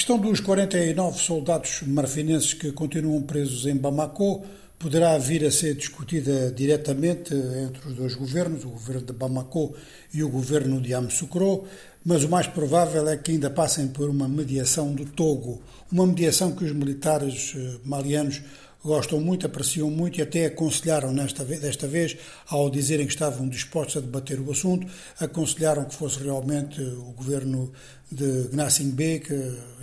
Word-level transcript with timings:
questão 0.00 0.16
dos 0.16 0.40
49 0.40 1.18
soldados 1.18 1.82
marfinenses 1.86 2.54
que 2.54 2.72
continuam 2.72 3.20
presos 3.20 3.66
em 3.66 3.76
Bamako 3.76 4.42
poderá 4.78 5.18
vir 5.18 5.44
a 5.44 5.50
ser 5.50 5.74
discutida 5.74 6.50
diretamente 6.50 7.34
entre 7.34 7.86
os 7.86 7.94
dois 7.94 8.14
governos, 8.14 8.64
o 8.64 8.70
governo 8.70 9.02
de 9.02 9.12
Bamako 9.12 9.74
e 10.14 10.24
o 10.24 10.28
governo 10.30 10.80
de 10.80 10.92
Yamoussoukro, 10.92 11.64
mas 12.02 12.24
o 12.24 12.30
mais 12.30 12.46
provável 12.46 13.06
é 13.10 13.18
que 13.18 13.32
ainda 13.32 13.50
passem 13.50 13.88
por 13.88 14.08
uma 14.08 14.26
mediação 14.26 14.90
do 14.94 15.04
Togo, 15.04 15.60
uma 15.92 16.06
mediação 16.06 16.52
que 16.52 16.64
os 16.64 16.72
militares 16.72 17.52
eh, 17.54 17.76
malianos 17.84 18.40
gostam 18.82 19.20
muito, 19.20 19.46
apreciam 19.46 19.90
muito 19.90 20.18
e 20.18 20.22
até 20.22 20.46
aconselharam 20.46 21.12
nesta, 21.12 21.44
desta 21.44 21.86
vez, 21.86 22.16
ao 22.48 22.70
dizerem 22.70 23.06
que 23.06 23.12
estavam 23.12 23.48
dispostos 23.48 23.98
a 23.98 24.00
debater 24.00 24.40
o 24.40 24.50
assunto, 24.50 24.86
aconselharam 25.20 25.84
que 25.84 25.94
fosse 25.94 26.22
realmente 26.22 26.80
o 26.80 27.12
governo 27.12 27.70
de 28.10 28.48
Gnassingbé 28.48 29.20
que, 29.20 29.34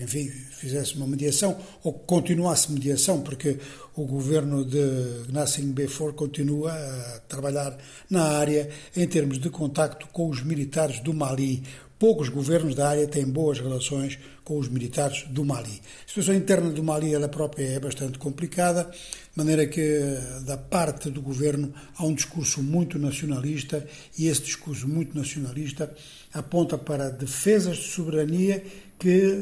enfim, 0.00 0.28
fizesse 0.28 0.96
uma 0.96 1.06
mediação 1.06 1.56
ou 1.82 1.92
que 1.92 2.06
continuasse 2.06 2.72
mediação, 2.72 3.20
porque 3.20 3.58
o 3.94 4.04
governo 4.04 4.64
de 4.64 5.24
Gnassingbé 5.28 5.86
for 5.86 6.12
continua 6.14 6.72
a 6.72 7.20
trabalhar 7.28 7.76
na 8.10 8.22
área 8.22 8.68
em 8.96 9.06
termos 9.06 9.38
de 9.38 9.48
contacto 9.48 10.08
com 10.08 10.28
os 10.28 10.42
militares 10.42 11.00
do 11.00 11.14
Mali. 11.14 11.62
Poucos 11.98 12.28
governos 12.28 12.74
da 12.74 12.88
área 12.88 13.06
têm 13.06 13.24
boas 13.24 13.58
relações 13.58 14.18
com 14.44 14.58
os 14.58 14.68
militares 14.68 15.24
do 15.30 15.44
Mali. 15.44 15.80
A 16.04 16.08
situação 16.08 16.34
interna 16.34 16.70
do 16.70 16.82
Mali, 16.82 17.14
ela 17.14 17.28
própria, 17.28 17.64
é 17.64 17.80
bastante 17.80 18.18
complicada, 18.18 18.90
de 19.36 19.44
maneira 19.44 19.66
que, 19.66 20.18
da 20.46 20.56
parte 20.56 21.10
do 21.10 21.20
governo, 21.20 21.70
há 21.98 22.06
um 22.06 22.14
discurso 22.14 22.62
muito 22.62 22.98
nacionalista 22.98 23.86
e 24.18 24.28
esse 24.28 24.40
discurso 24.40 24.88
muito 24.88 25.14
nacionalista 25.14 25.94
aponta 26.32 26.78
para 26.78 27.10
defesas 27.10 27.76
de 27.76 27.84
soberania 27.84 28.64
que, 28.98 29.38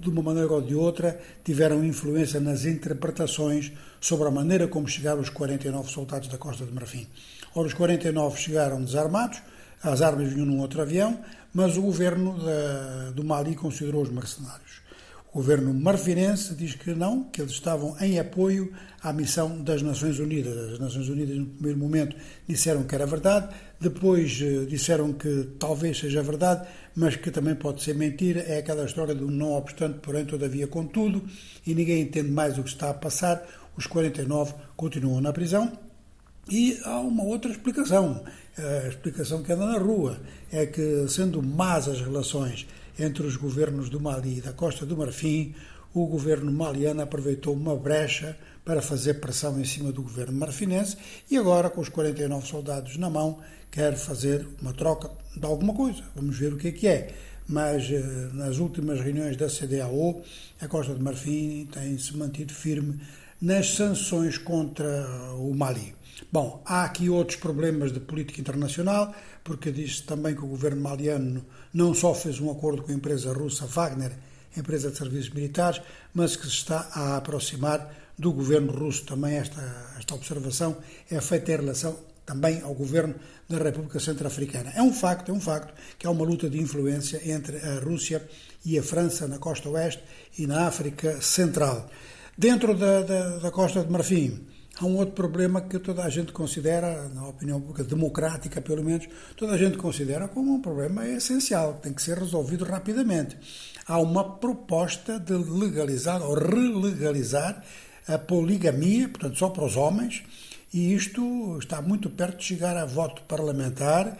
de 0.00 0.08
uma 0.08 0.22
maneira 0.22 0.50
ou 0.50 0.62
de 0.62 0.74
outra, 0.74 1.20
tiveram 1.44 1.84
influência 1.84 2.40
nas 2.40 2.64
interpretações 2.64 3.70
sobre 4.00 4.26
a 4.26 4.30
maneira 4.30 4.66
como 4.66 4.88
chegaram 4.88 5.20
os 5.20 5.28
49 5.28 5.90
soldados 5.92 6.28
da 6.28 6.38
Costa 6.38 6.64
de 6.64 6.72
Marfim. 6.72 7.06
Ora, 7.54 7.66
os 7.66 7.74
49 7.74 8.40
chegaram 8.40 8.82
desarmados, 8.82 9.42
as 9.82 10.00
armas 10.00 10.32
vinham 10.32 10.46
num 10.46 10.60
outro 10.60 10.80
avião, 10.80 11.20
mas 11.52 11.76
o 11.76 11.82
governo 11.82 12.42
da, 12.42 13.10
do 13.10 13.22
Mali 13.22 13.54
considerou 13.54 14.00
os 14.00 14.08
mercenários. 14.08 14.80
O 15.32 15.38
governo 15.38 15.72
marfinense 15.72 16.56
diz 16.56 16.74
que 16.74 16.92
não, 16.92 17.22
que 17.22 17.40
eles 17.40 17.52
estavam 17.52 17.96
em 18.00 18.18
apoio 18.18 18.72
à 19.00 19.12
missão 19.12 19.62
das 19.62 19.80
Nações 19.80 20.18
Unidas. 20.18 20.72
As 20.72 20.78
Nações 20.80 21.08
Unidas, 21.08 21.36
no 21.36 21.46
primeiro 21.46 21.78
momento, 21.78 22.16
disseram 22.48 22.82
que 22.82 22.92
era 22.96 23.06
verdade, 23.06 23.54
depois 23.78 24.40
eh, 24.42 24.64
disseram 24.64 25.12
que 25.12 25.50
talvez 25.56 26.00
seja 26.00 26.20
verdade, 26.20 26.66
mas 26.96 27.14
que 27.14 27.30
também 27.30 27.54
pode 27.54 27.80
ser 27.80 27.94
mentira. 27.94 28.40
É 28.40 28.58
aquela 28.58 28.84
história 28.84 29.14
do 29.14 29.30
não 29.30 29.52
obstante, 29.52 30.00
porém, 30.00 30.24
todavia, 30.24 30.66
contudo, 30.66 31.22
e 31.64 31.76
ninguém 31.76 32.02
entende 32.02 32.28
mais 32.28 32.58
o 32.58 32.64
que 32.64 32.70
está 32.70 32.90
a 32.90 32.94
passar. 32.94 33.40
Os 33.76 33.86
49 33.86 34.54
continuam 34.76 35.20
na 35.20 35.32
prisão 35.32 35.89
e 36.48 36.80
há 36.84 37.00
uma 37.00 37.24
outra 37.24 37.50
explicação, 37.50 38.24
a 38.56 38.88
explicação 38.88 39.42
que 39.42 39.52
anda 39.52 39.66
na 39.66 39.78
rua, 39.78 40.20
é 40.50 40.66
que, 40.66 41.06
sendo 41.08 41.42
más 41.42 41.88
as 41.88 42.00
relações 42.00 42.66
entre 42.98 43.26
os 43.26 43.36
governos 43.36 43.88
do 43.88 44.00
Mali 44.00 44.38
e 44.38 44.40
da 44.40 44.52
Costa 44.52 44.84
do 44.84 44.96
Marfim, 44.96 45.54
o 45.92 46.06
governo 46.06 46.52
maliano 46.52 47.02
aproveitou 47.02 47.54
uma 47.54 47.74
brecha 47.76 48.36
para 48.64 48.80
fazer 48.80 49.14
pressão 49.14 49.58
em 49.60 49.64
cima 49.64 49.90
do 49.90 50.02
governo 50.02 50.38
marfinense 50.38 50.96
e 51.30 51.36
agora, 51.36 51.68
com 51.68 51.80
os 51.80 51.88
49 51.88 52.46
soldados 52.46 52.96
na 52.96 53.10
mão, 53.10 53.38
quer 53.70 53.96
fazer 53.96 54.46
uma 54.60 54.72
troca 54.72 55.10
de 55.36 55.44
alguma 55.44 55.74
coisa. 55.74 56.02
Vamos 56.14 56.38
ver 56.38 56.52
o 56.52 56.56
que 56.56 56.68
é 56.68 56.72
que 56.72 56.86
é. 56.86 57.14
Mas 57.48 57.90
eh, 57.90 58.28
nas 58.32 58.58
últimas 58.58 59.00
reuniões 59.00 59.36
da 59.36 59.48
CDAO, 59.48 60.22
a 60.60 60.68
Costa 60.68 60.94
do 60.94 61.02
Marfim 61.02 61.68
tem 61.72 61.98
se 61.98 62.16
mantido 62.16 62.54
firme 62.54 63.00
nas 63.40 63.74
sanções 63.74 64.36
contra 64.36 65.06
o 65.36 65.54
Mali. 65.54 65.94
Bom, 66.30 66.62
há 66.64 66.84
aqui 66.84 67.08
outros 67.08 67.38
problemas 67.38 67.92
de 67.92 67.98
política 67.98 68.40
internacional, 68.40 69.14
porque 69.42 69.72
diz 69.72 70.00
também 70.00 70.34
que 70.34 70.44
o 70.44 70.46
governo 70.46 70.80
maliano 70.80 71.44
não 71.72 71.94
só 71.94 72.14
fez 72.14 72.38
um 72.38 72.50
acordo 72.50 72.82
com 72.82 72.92
a 72.92 72.94
empresa 72.94 73.32
russa 73.32 73.66
Wagner, 73.66 74.12
empresa 74.56 74.90
de 74.90 74.98
serviços 74.98 75.30
militares, 75.30 75.80
mas 76.12 76.36
que 76.36 76.46
se 76.46 76.52
está 76.52 76.88
a 76.92 77.16
aproximar 77.16 77.94
do 78.18 78.32
governo 78.32 78.72
russo. 78.72 79.04
Também 79.04 79.36
esta, 79.36 79.60
esta 79.98 80.14
observação 80.14 80.76
é 81.10 81.20
feita 81.20 81.52
em 81.52 81.56
relação 81.56 81.98
também 82.26 82.60
ao 82.60 82.74
governo 82.74 83.14
da 83.48 83.58
República 83.58 83.98
Centro-Africana. 83.98 84.72
É 84.76 84.82
um 84.82 84.92
facto, 84.92 85.30
é 85.30 85.34
um 85.34 85.40
facto 85.40 85.74
que 85.98 86.06
há 86.06 86.10
uma 86.10 86.24
luta 86.24 86.48
de 86.48 86.60
influência 86.60 87.20
entre 87.28 87.56
a 87.56 87.80
Rússia 87.80 88.24
e 88.64 88.78
a 88.78 88.82
França 88.82 89.26
na 89.26 89.38
costa 89.38 89.68
oeste 89.70 90.02
e 90.38 90.46
na 90.46 90.66
África 90.66 91.20
Central. 91.20 91.90
Dentro 92.40 92.74
da, 92.74 93.02
da, 93.02 93.36
da 93.36 93.50
Costa 93.50 93.84
de 93.84 93.92
Marfim, 93.92 94.40
há 94.78 94.86
um 94.86 94.96
outro 94.96 95.14
problema 95.14 95.60
que 95.60 95.78
toda 95.78 96.02
a 96.02 96.08
gente 96.08 96.32
considera, 96.32 97.06
na 97.10 97.28
opinião 97.28 97.60
pública 97.60 97.84
democrática 97.84 98.62
pelo 98.62 98.82
menos, 98.82 99.06
toda 99.36 99.52
a 99.52 99.58
gente 99.58 99.76
considera 99.76 100.26
como 100.26 100.54
um 100.54 100.62
problema 100.62 101.06
essencial, 101.06 101.74
que 101.74 101.82
tem 101.82 101.92
que 101.92 102.00
ser 102.00 102.16
resolvido 102.16 102.64
rapidamente. 102.64 103.36
Há 103.86 103.98
uma 103.98 104.24
proposta 104.38 105.20
de 105.20 105.34
legalizar 105.34 106.22
ou 106.22 106.32
relegalizar 106.32 107.62
a 108.08 108.16
poligamia, 108.16 109.06
portanto 109.10 109.38
só 109.38 109.50
para 109.50 109.66
os 109.66 109.76
homens, 109.76 110.22
e 110.72 110.94
isto 110.94 111.58
está 111.58 111.82
muito 111.82 112.08
perto 112.08 112.38
de 112.38 112.44
chegar 112.44 112.74
a 112.74 112.86
voto 112.86 113.20
parlamentar. 113.28 114.16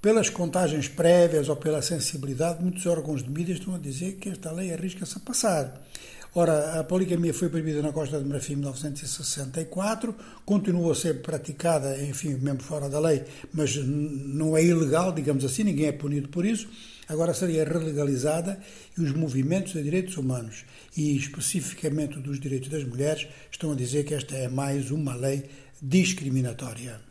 Pelas 0.00 0.30
contagens 0.30 0.86
prévias 0.86 1.48
ou 1.48 1.56
pela 1.56 1.82
sensibilidade, 1.82 2.62
muitos 2.62 2.86
órgãos 2.86 3.24
de 3.24 3.28
mídia 3.28 3.54
estão 3.54 3.74
a 3.74 3.78
dizer 3.78 4.18
que 4.20 4.28
esta 4.28 4.52
lei 4.52 4.72
arrisca-se 4.72 5.18
a 5.18 5.20
passar. 5.20 5.82
Ora, 6.32 6.78
a 6.78 6.84
poligamia 6.84 7.34
foi 7.34 7.48
proibida 7.48 7.82
na 7.82 7.92
Costa 7.92 8.20
de 8.20 8.24
Marfim 8.24 8.52
em 8.52 8.56
1964, 8.56 10.14
continua 10.44 10.92
a 10.92 10.94
ser 10.94 11.22
praticada, 11.22 12.00
enfim, 12.04 12.34
mesmo 12.34 12.62
fora 12.62 12.88
da 12.88 13.00
lei, 13.00 13.24
mas 13.52 13.74
não 13.74 14.56
é 14.56 14.64
ilegal, 14.64 15.12
digamos 15.12 15.44
assim, 15.44 15.64
ninguém 15.64 15.86
é 15.86 15.92
punido 15.92 16.28
por 16.28 16.44
isso. 16.44 16.68
Agora 17.08 17.34
seria 17.34 17.64
relegalizada 17.64 18.60
e 18.96 19.02
os 19.02 19.12
movimentos 19.12 19.72
de 19.72 19.82
direitos 19.82 20.16
humanos 20.16 20.64
e 20.96 21.16
especificamente 21.16 22.20
dos 22.20 22.38
direitos 22.38 22.68
das 22.68 22.84
mulheres 22.84 23.26
estão 23.50 23.72
a 23.72 23.74
dizer 23.74 24.04
que 24.04 24.14
esta 24.14 24.36
é 24.36 24.48
mais 24.48 24.92
uma 24.92 25.16
lei 25.16 25.50
discriminatória. 25.82 27.09